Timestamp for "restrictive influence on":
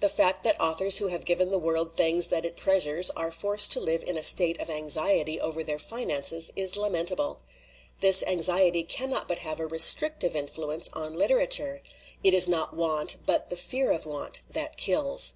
9.68-11.14